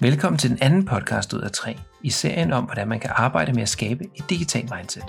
[0.00, 3.52] Velkommen til den anden podcast ud af tre, i serien om, hvordan man kan arbejde
[3.52, 5.04] med at skabe et digitalt mindset.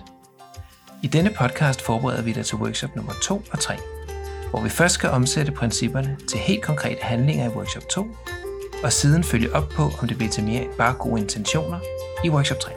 [1.04, 3.76] I denne podcast forbereder vi dig til workshop nummer 2 og 3,
[4.50, 8.08] hvor vi først skal omsætte principperne til helt konkrete handlinger i workshop 2,
[8.84, 11.80] og siden følge op på, om det bliver til mere end bare gode intentioner
[12.24, 12.72] i workshop 3.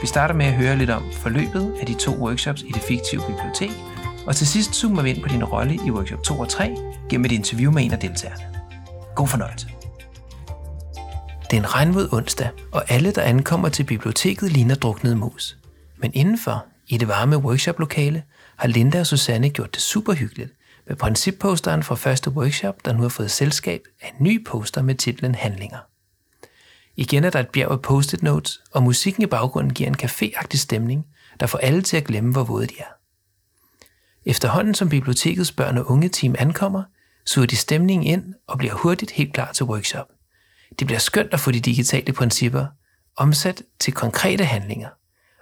[0.00, 3.22] Vi starter med at høre lidt om forløbet af de to workshops i det fiktive
[3.26, 3.70] bibliotek,
[4.26, 6.76] og til sidst zoomer vi ind på din rolle i workshop 2 og 3
[7.10, 8.44] gennem et interview med en af deltagerne.
[9.14, 9.71] God fornøjelse.
[11.52, 15.56] Det er en regnvåd onsdag, og alle, der ankommer til biblioteket, ligner druknede mus.
[15.98, 18.22] Men indenfor, i det varme workshoplokale,
[18.56, 20.52] har Linda og Susanne gjort det super hyggeligt
[20.88, 24.94] med principposteren fra første workshop, der nu har fået selskab af en ny poster med
[24.94, 25.78] titlen Handlinger.
[26.96, 30.58] Igen er der et bjerg af post-it notes, og musikken i baggrunden giver en caféagtig
[30.58, 31.06] stemning,
[31.40, 32.92] der får alle til at glemme, hvor våde de er.
[34.26, 36.82] Efterhånden som bibliotekets børn og unge team ankommer,
[37.26, 40.11] suger de stemningen ind og bliver hurtigt helt klar til workshop.
[40.78, 42.66] Det bliver skønt at få de digitale principper
[43.16, 44.88] omsat til konkrete handlinger.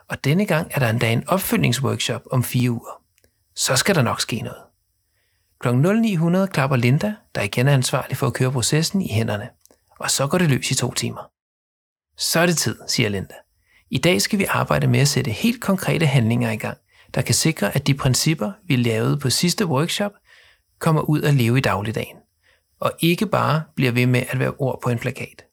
[0.08, 3.02] Og denne gang er der endda en opfølgningsworkshop om fire uger.
[3.56, 4.62] Så skal der nok ske noget.
[5.60, 5.68] Kl.
[5.68, 9.48] 0900 klapper Linda, der igen er ansvarlig for at køre processen, i hænderne.
[9.98, 11.30] Og så går det løs i to timer.
[12.18, 13.34] Så er det tid, siger Linda.
[13.90, 16.78] I dag skal vi arbejde med at sætte helt konkrete handlinger i gang,
[17.14, 20.12] der kan sikre, at de principper, vi lavede på sidste workshop,
[20.78, 22.16] kommer ud at leve i dagligdagen,
[22.80, 25.44] og ikke bare bliver ved med at være ord på en plakat.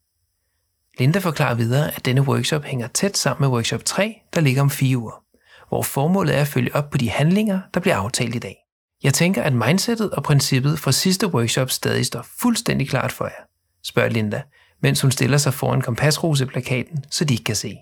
[0.99, 4.69] Linda forklarer videre, at denne workshop hænger tæt sammen med workshop 3, der ligger om
[4.69, 5.23] fire uger,
[5.69, 8.55] hvor formålet er at følge op på de handlinger, der bliver aftalt i dag.
[9.03, 13.43] Jeg tænker, at mindsetet og princippet fra sidste workshop stadig står fuldstændig klart for jer,
[13.83, 14.41] spørger Linda,
[14.81, 17.77] mens hun stiller sig foran kompasroseplakaten, så de ikke kan se.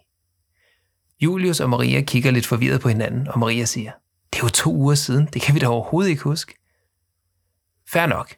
[1.21, 3.91] Julius og Maria kigger lidt forvirret på hinanden, og Maria siger,
[4.33, 6.53] det er jo to uger siden, det kan vi da overhovedet ikke huske.
[7.91, 8.35] Fær nok,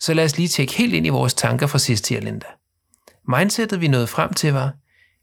[0.00, 2.46] så lad os lige tjekke helt ind i vores tanker fra sidst, her, Linda.
[3.28, 4.72] Mindsetet vi nåede frem til var,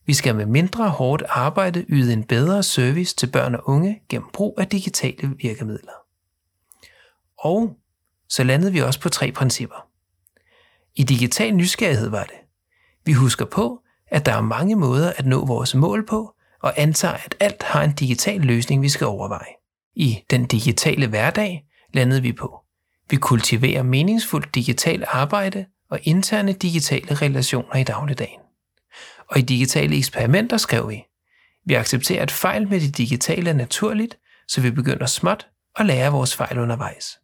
[0.06, 4.30] vi skal med mindre hårdt arbejde yde en bedre service til børn og unge gennem
[4.34, 5.91] brug af digitale virkemidler.
[7.38, 7.75] Og
[8.30, 9.88] så landede vi også på tre principper.
[10.96, 12.36] I digital nysgerrighed var det.
[13.06, 17.13] Vi husker på, at der er mange måder at nå vores mål på, og antager,
[17.13, 19.53] at alt har en digital løsning, vi skal overveje.
[19.96, 22.65] I den digitale hverdag landede vi på.
[23.10, 28.40] Vi kultiverer meningsfuldt digitalt arbejde og interne digitale relationer i dagligdagen.
[29.28, 31.04] Og i digitale eksperimenter skrev vi,
[31.66, 34.18] vi accepterer, at fejl med det digitale er naturligt,
[34.48, 37.20] så vi begynder småt og lærer vores fejl undervejs.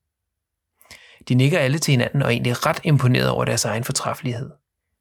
[1.29, 4.49] De nikker alle til hinanden og er egentlig ret imponeret over deres egen fortræffelighed.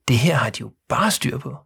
[0.09, 1.57] Det her har de jo bare styr på.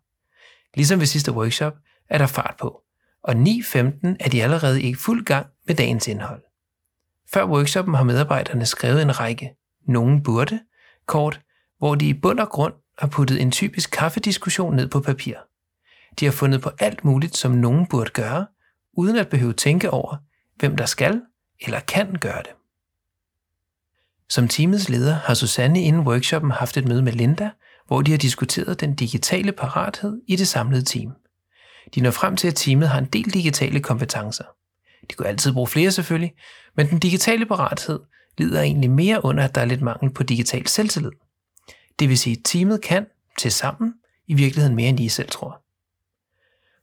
[0.74, 1.74] Ligesom ved sidste workshop
[2.10, 2.80] er der fart på,
[3.22, 6.42] og 9.15 er de allerede i fuld gang med dagens indhold.
[7.32, 9.54] Før workshoppen har medarbejderne skrevet en række
[9.88, 10.60] nogen burde
[11.06, 11.40] kort,
[11.78, 15.36] hvor de i bund og grund har puttet en typisk kaffediskussion ned på papir.
[16.20, 18.46] De har fundet på alt muligt, som nogen burde gøre,
[18.92, 20.16] uden at behøve tænke over,
[20.56, 21.22] hvem der skal
[21.60, 22.52] eller kan gøre det.
[24.28, 27.50] Som teamets leder har Susanne inden workshoppen haft et møde med Linda,
[27.86, 31.12] hvor de har diskuteret den digitale parathed i det samlede team.
[31.94, 34.44] De når frem til, at teamet har en del digitale kompetencer.
[35.10, 36.34] De kunne altid bruge flere selvfølgelig,
[36.76, 38.00] men den digitale parathed
[38.38, 41.10] lider egentlig mere under, at der er lidt mangel på digital selvtillid.
[41.98, 43.06] Det vil sige, at teamet kan,
[43.38, 43.94] til sammen,
[44.26, 45.62] i virkeligheden mere end I selv tror.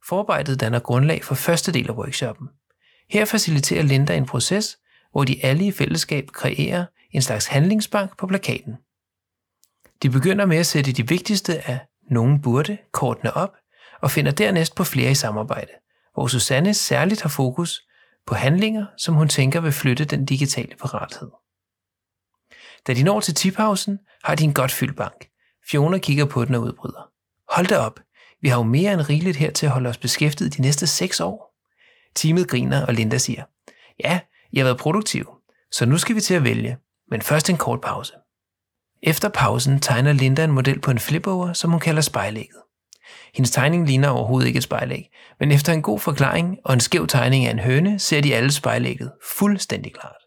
[0.07, 2.47] Forarbejdet danner grundlag for første del af workshoppen.
[3.09, 4.77] Her faciliterer Linda en proces,
[5.11, 8.73] hvor de alle i fællesskab kreerer en slags handlingsbank på plakaten.
[10.03, 13.55] De begynder med at sætte de vigtigste af nogen burde kortene op,
[14.01, 15.71] og finder dernæst på flere i samarbejde,
[16.13, 17.81] hvor Susanne særligt har fokus
[18.27, 21.29] på handlinger, som hun tænker vil flytte den digitale parathed.
[22.87, 25.27] Da de når til tipausen, har de en godt fyldt bank.
[25.69, 27.11] Fiona kigger på den og udbryder.
[27.49, 27.99] Hold da op,
[28.41, 31.19] vi har jo mere end rigeligt her til at holde os beskæftiget de næste seks
[31.19, 31.57] år.
[32.15, 33.43] Teamet griner, og Linda siger,
[33.99, 34.19] ja,
[34.51, 35.29] I har været produktiv,
[35.71, 36.77] så nu skal vi til at vælge,
[37.11, 38.13] men først en kort pause.
[39.03, 42.61] Efter pausen tegner Linda en model på en flipover, som hun kalder spejlægget.
[43.33, 45.09] Hendes tegning ligner overhovedet ikke et spejlæg,
[45.39, 48.51] men efter en god forklaring og en skæv tegning af en høne, ser de alle
[48.51, 50.21] spejlægget fuldstændig klart.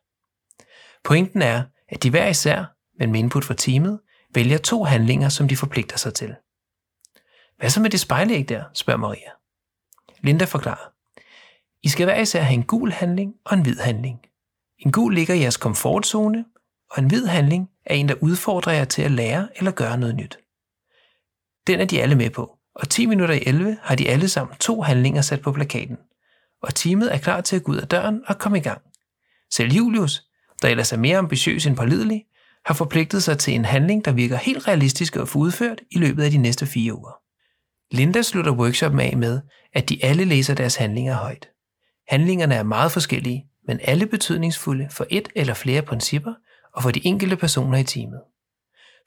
[1.05, 2.65] Pointen er, at de hver især,
[2.99, 4.01] men med input fra teamet,
[4.35, 6.35] vælger to handlinger, som de forpligter sig til.
[7.59, 9.31] Hvad så med det spejlæg der, spørger Maria.
[10.21, 10.91] Linda forklarer.
[11.83, 14.21] I skal hver især have en gul handling og en hvid handling.
[14.79, 16.45] En gul ligger i jeres komfortzone,
[16.91, 20.15] og en hvid handling er en, der udfordrer jer til at lære eller gøre noget
[20.15, 20.39] nyt.
[21.67, 24.57] Den er de alle med på, og 10 minutter i 11 har de alle sammen
[24.57, 25.97] to handlinger sat på plakaten,
[26.63, 28.83] og teamet er klar til at gå ud af døren og komme i gang.
[29.53, 30.23] Selv Julius,
[30.63, 32.25] der ellers er mere ambitiøs end pålidelig,
[32.67, 36.23] har forpligtet sig til en handling, der virker helt realistisk at få udført i løbet
[36.23, 37.13] af de næste fire uger.
[37.91, 39.41] Linda slutter workshoppen af med,
[39.73, 41.49] at de alle læser deres handlinger højt.
[42.09, 46.35] Handlingerne er meget forskellige, men alle betydningsfulde for et eller flere principper
[46.75, 48.21] og for de enkelte personer i teamet.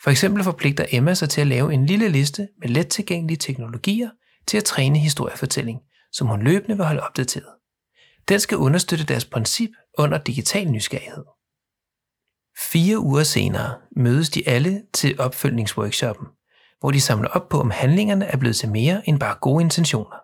[0.04, 4.10] For eksempel forpligter Emma sig til at lave en lille liste med let tilgængelige teknologier
[4.48, 5.80] til at træne historiefortælling,
[6.12, 7.54] som hun løbende vil holde opdateret.
[8.30, 11.24] Den skal understøtte deres princip under digital nysgerrighed.
[12.60, 16.28] Fire uger senere mødes de alle til opfølgningsworkshoppen,
[16.80, 20.18] hvor de samler op på, om handlingerne er blevet til mere end bare gode intentioner.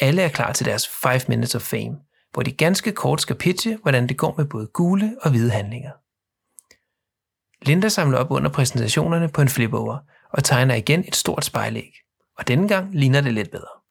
[0.00, 1.96] Alle er klar til deres 5 Minutes of Fame,
[2.32, 5.90] hvor de ganske kort skal pitche, hvordan det går med både gule og hvide handlinger.
[7.62, 9.98] Linda samler op under præsentationerne på en flipover
[10.32, 11.92] og tegner igen et stort spejlæg,
[12.38, 13.82] og denne gang ligner det lidt bedre.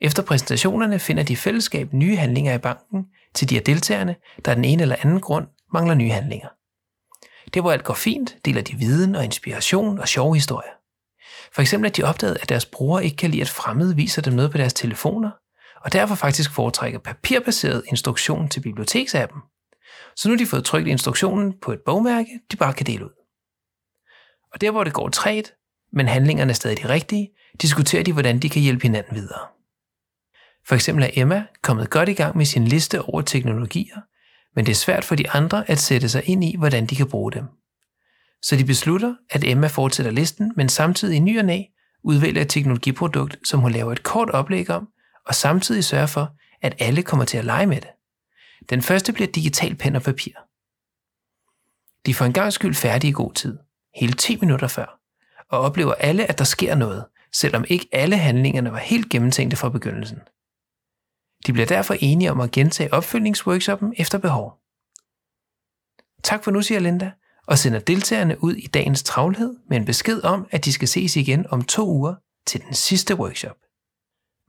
[0.00, 4.56] Efter præsentationerne finder de fællesskab nye handlinger i banken til de af deltagerne, der af
[4.56, 6.48] den ene eller anden grund mangler nye handlinger.
[7.54, 10.72] Det hvor alt går fint, deler de viden og inspiration og sjove historier.
[11.52, 14.32] For eksempel at de opdagede, at deres bror ikke kan lide, at fremmede viser dem
[14.32, 15.30] noget på deres telefoner,
[15.84, 19.40] og derfor faktisk foretrækker papirbaseret instruktion til biblioteksappen.
[20.16, 23.10] Så nu har de fået trykt instruktionen på et bogmærke, de bare kan dele ud.
[24.52, 25.52] Og der hvor det går træt,
[25.92, 27.28] men handlingerne er stadig de rigtige,
[27.62, 29.46] diskuterer de, hvordan de kan hjælpe hinanden videre.
[30.66, 34.00] For eksempel er Emma kommet godt i gang med sin liste over teknologier,
[34.54, 37.08] men det er svært for de andre at sætte sig ind i, hvordan de kan
[37.08, 37.44] bruge dem.
[38.42, 41.62] Så de beslutter, at Emma fortsætter listen, men samtidig i ny og næ
[42.04, 44.88] udvælger et teknologiprodukt, som hun laver et kort oplæg om,
[45.26, 46.32] og samtidig sørger for,
[46.62, 47.90] at alle kommer til at lege med det.
[48.70, 50.32] Den første bliver digital pen og papir.
[52.06, 53.58] De får en gang skyld færdig i god tid,
[53.94, 55.00] hele 10 minutter før,
[55.48, 59.68] og oplever alle, at der sker noget, selvom ikke alle handlingerne var helt gennemtænkte fra
[59.68, 60.18] begyndelsen.
[61.46, 64.60] De bliver derfor enige om at gentage opfølgningsworkshoppen efter behov.
[66.22, 67.12] Tak for nu, siger Linda,
[67.46, 71.16] og sender deltagerne ud i dagens travlhed med en besked om, at de skal ses
[71.16, 72.14] igen om to uger
[72.46, 73.56] til den sidste workshop.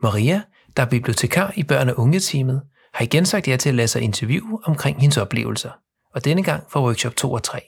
[0.04, 0.42] Maria,
[0.78, 2.62] der er bibliotekar i børn- og unge-teamet,
[2.94, 5.72] har igen sagt ja til at lade sig interviewe omkring hendes oplevelser,
[6.14, 7.60] og denne gang fra workshop 2 og 3.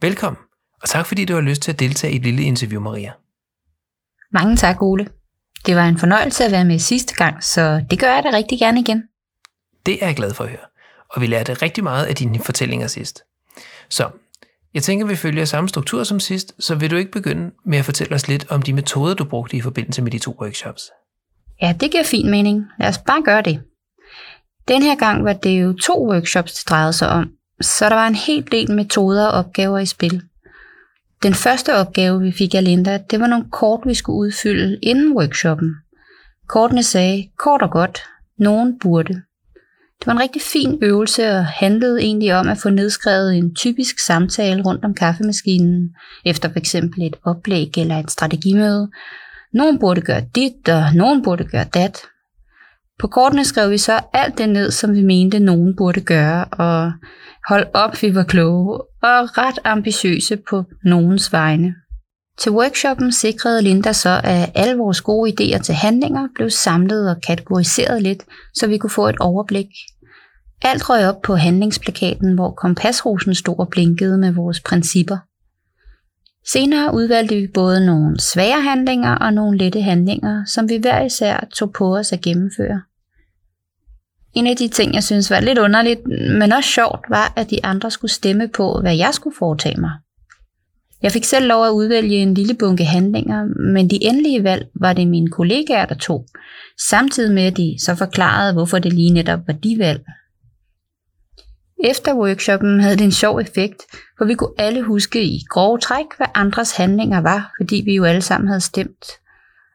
[0.00, 0.42] Velkommen,
[0.82, 3.12] og tak fordi du har lyst til at deltage i et lille interview, Maria.
[4.32, 5.08] Mange tak, Ole.
[5.66, 8.58] Det var en fornøjelse at være med sidste gang, så det gør jeg da rigtig
[8.58, 9.02] gerne igen.
[9.86, 10.66] Det er jeg glad for at høre,
[11.08, 13.22] og vi lærte rigtig meget af dine fortællinger sidst.
[13.88, 14.10] Så
[14.74, 17.84] jeg tænker, vi følger samme struktur som sidst, så vil du ikke begynde med at
[17.84, 20.90] fortælle os lidt om de metoder, du brugte i forbindelse med de to workshops?
[21.62, 22.64] Ja, det giver fin mening.
[22.80, 23.62] Lad os bare gøre det.
[24.68, 27.30] Den her gang var det jo to workshops, det drejede sig om,
[27.60, 30.22] så der var en hel del metoder og opgaver i spil.
[31.22, 35.16] Den første opgave, vi fik af Linda, det var nogle kort, vi skulle udfylde inden
[35.16, 35.74] workshoppen.
[36.48, 38.02] Kortene sagde, kort og godt,
[38.38, 39.14] nogen burde.
[39.98, 43.98] Det var en rigtig fin øvelse og handlede egentlig om at få nedskrevet en typisk
[43.98, 45.90] samtale rundt om kaffemaskinen,
[46.24, 46.74] efter f.eks.
[46.74, 48.90] et oplæg eller et strategimøde.
[49.52, 51.98] Nogen burde gøre dit, og nogen burde gøre dat.
[53.00, 56.92] På kortene skrev vi så alt det ned, som vi mente, nogen burde gøre, og
[57.48, 61.74] hold op, vi var kloge og ret ambitiøse på nogens vegne.
[62.38, 67.16] Til workshoppen sikrede Linda så, at alle vores gode idéer til handlinger blev samlet og
[67.26, 68.22] kategoriseret lidt,
[68.54, 69.66] så vi kunne få et overblik.
[70.62, 75.16] Alt røg op på handlingsplakaten, hvor kompasrosen stod og blinkede med vores principper.
[76.52, 81.48] Senere udvalgte vi både nogle svære handlinger og nogle lette handlinger, som vi hver især
[81.54, 82.82] tog på os at gennemføre.
[84.34, 86.00] En af de ting, jeg synes var lidt underligt,
[86.38, 89.90] men også sjovt, var, at de andre skulle stemme på, hvad jeg skulle foretage mig.
[91.02, 94.92] Jeg fik selv lov at udvælge en lille bunke handlinger, men de endelige valg var
[94.92, 96.26] det mine kollegaer, der tog,
[96.88, 100.00] samtidig med at de så forklarede, hvorfor det lige netop var de valg.
[101.84, 103.82] Efter workshoppen havde det en sjov effekt,
[104.18, 108.04] for vi kunne alle huske i grove træk, hvad andres handlinger var, fordi vi jo
[108.04, 109.04] alle sammen havde stemt.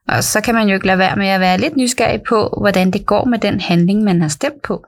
[0.08, 2.92] Og så kan man jo ikke lade være med at være lidt nysgerrig på, hvordan
[2.92, 4.86] det går med den handling, man har stemt på.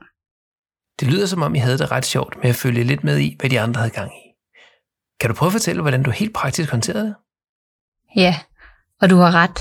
[0.99, 3.35] Det lyder som om, I havde det ret sjovt med at følge lidt med i,
[3.39, 4.25] hvad de andre havde gang i.
[5.19, 7.15] Kan du prøve at fortælle, hvordan du helt praktisk håndterede det?
[8.15, 8.35] Ja,
[9.01, 9.59] og du har ret.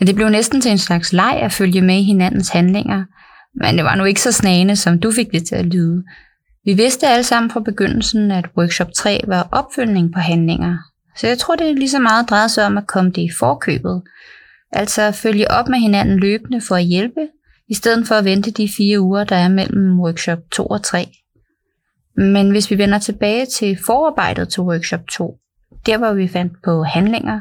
[0.00, 3.04] Det blev næsten til en slags leg at følge med i hinandens handlinger,
[3.54, 6.04] men det var nu ikke så snagende, som du fik det til at lyde.
[6.64, 10.78] Vi vidste alle sammen fra begyndelsen, at workshop 3 var opfølgning på handlinger,
[11.16, 13.30] så jeg tror, det er lige så meget drejet sig om at komme det i
[13.38, 14.02] forkøbet,
[14.74, 17.28] Altså følge op med hinanden løbende for at hjælpe,
[17.68, 21.08] i stedet for at vente de fire uger, der er mellem workshop 2 og 3.
[22.16, 25.38] Men hvis vi vender tilbage til forarbejdet til workshop 2,
[25.86, 27.40] der hvor vi fandt på handlinger,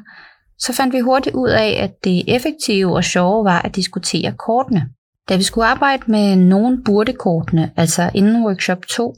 [0.60, 4.90] så fandt vi hurtigt ud af, at det effektive og sjove var at diskutere kortene.
[5.30, 9.16] Da vi skulle arbejde med nogen burde kortene, altså inden workshop 2,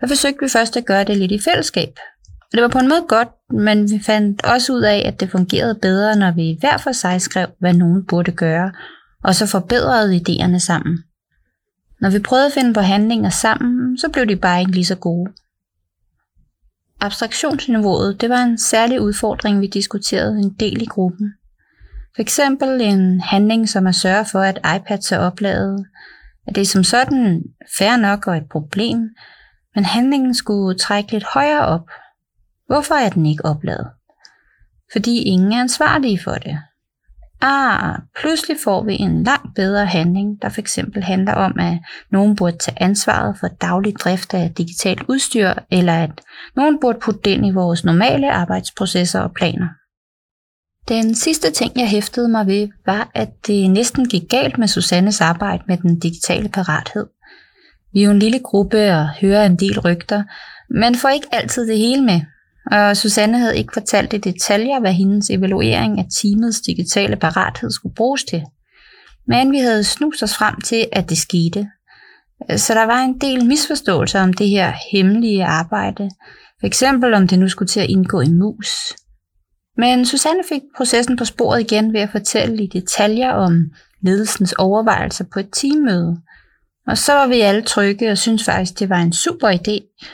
[0.00, 1.98] der forsøgte vi først at gøre det lidt i fællesskab.
[2.52, 5.78] Det var på en måde godt, men vi fandt også ud af, at det fungerede
[5.82, 8.72] bedre, når vi hver for sig skrev, hvad nogen burde gøre,
[9.24, 10.98] og så forbedrede idéerne sammen.
[12.00, 14.94] Når vi prøvede at finde på handlinger sammen, så blev de bare ikke lige så
[14.94, 15.32] gode.
[17.00, 21.32] Abstraktionsniveauet, det var en særlig udfordring, vi diskuterede en del i gruppen.
[22.14, 25.86] For eksempel en handling som at sørge for, at iPads er opladet.
[26.46, 27.42] At det er som sådan
[27.78, 28.98] fair nok og et problem,
[29.74, 31.90] men handlingen skulle trække lidt højere op.
[32.66, 33.90] Hvorfor er den ikke opladet?
[34.92, 36.58] Fordi ingen er ansvarlige for det.
[37.40, 40.78] Ah, pludselig får vi en langt bedre handling, der f.eks.
[40.96, 41.78] handler om, at
[42.10, 46.10] nogen burde tage ansvaret for daglig drift af digitalt udstyr, eller at
[46.56, 49.68] nogen burde putte det ind i vores normale arbejdsprocesser og planer.
[50.88, 55.20] Den sidste ting, jeg hæftede mig ved, var, at det næsten gik galt med Susannes
[55.20, 57.06] arbejde med den digitale parathed.
[57.92, 60.22] Vi er jo en lille gruppe og hører en del rygter,
[60.70, 62.20] men får ikke altid det hele med,
[62.72, 67.94] og Susanne havde ikke fortalt i detaljer, hvad hendes evaluering af teamets digitale parathed skulle
[67.94, 68.42] bruges til.
[69.26, 71.68] Men vi havde snust os frem til, at det skete.
[72.56, 76.10] Så der var en del misforståelser om det her hemmelige arbejde.
[76.60, 78.70] For eksempel om det nu skulle til at indgå i mus.
[79.76, 83.70] Men Susanne fik processen på sporet igen ved at fortælle i detaljer om
[84.02, 86.16] ledelsens overvejelser på et teammøde.
[86.86, 90.06] Og så var vi alle trygge og syntes faktisk, det var en super idé,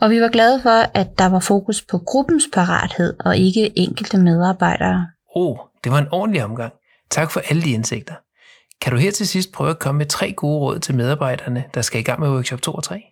[0.00, 4.18] og vi var glade for, at der var fokus på gruppens parathed og ikke enkelte
[4.18, 5.06] medarbejdere.
[5.34, 6.72] Oh, det var en ordentlig omgang.
[7.10, 8.14] Tak for alle de indsigter.
[8.80, 11.82] Kan du her til sidst prøve at komme med tre gode råd til medarbejderne, der
[11.82, 13.02] skal i gang med workshop 2 og 3?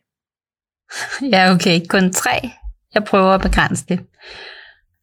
[1.32, 2.50] ja, okay, kun tre.
[2.94, 4.00] Jeg prøver at begrænse det.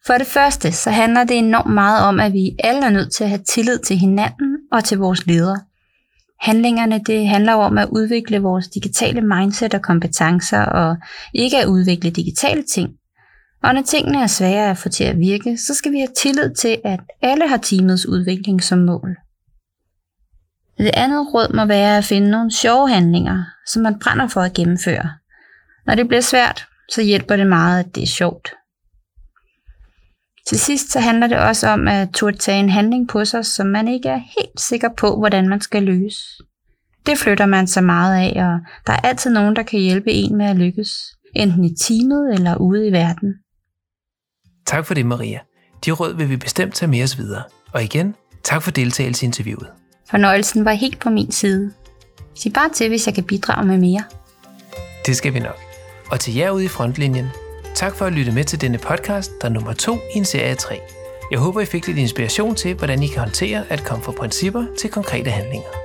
[0.05, 3.23] For det første, så handler det enormt meget om, at vi alle er nødt til
[3.23, 5.59] at have tillid til hinanden og til vores ledere.
[6.39, 10.97] Handlingerne det handler om at udvikle vores digitale mindset og kompetencer, og
[11.33, 12.89] ikke at udvikle digitale ting.
[13.63, 16.55] Og når tingene er svære at få til at virke, så skal vi have tillid
[16.55, 19.17] til, at alle har teamets udvikling som mål.
[20.77, 24.53] Det andet råd må være at finde nogle sjove handlinger, som man brænder for at
[24.53, 25.09] gennemføre.
[25.85, 28.53] Når det bliver svært, så hjælper det meget, at det er sjovt.
[30.47, 33.67] Til sidst så handler det også om at turde tage en handling på sig, som
[33.67, 36.21] man ikke er helt sikker på, hvordan man skal løse.
[37.05, 40.37] Det flytter man så meget af, og der er altid nogen, der kan hjælpe en
[40.37, 40.97] med at lykkes,
[41.35, 43.33] enten i teamet eller ude i verden.
[44.65, 45.39] Tak for det, Maria.
[45.85, 47.43] De råd vil vi bestemt tage med os videre.
[47.73, 49.67] Og igen, tak for deltagelse i interviewet.
[50.09, 51.73] Fornøjelsen var helt på min side.
[52.35, 54.03] Sig bare til, hvis jeg kan bidrage med mere.
[55.05, 55.59] Det skal vi nok.
[56.11, 57.27] Og til jer ude i frontlinjen,
[57.75, 60.49] Tak for at lytte med til denne podcast, der er nummer to i en serie
[60.49, 60.79] af 3.
[61.31, 64.65] Jeg håber, I fik lidt inspiration til, hvordan I kan håndtere at komme fra principper
[64.77, 65.82] til konkrete handlinger.